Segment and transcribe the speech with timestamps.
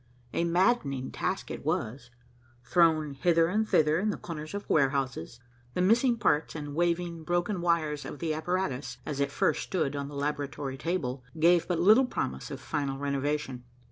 [0.33, 2.09] A maddening task it was.
[2.65, 5.39] Thrown hither and thither in the corners of warehouses,
[5.75, 10.07] the missing parts and waving broken wires of the apparatus, as it first stood on
[10.07, 13.63] the laboratory table, gave but little promise of final renovation.